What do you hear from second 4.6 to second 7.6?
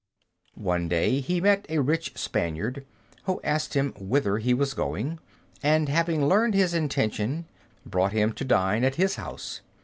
going, and having learned his intention,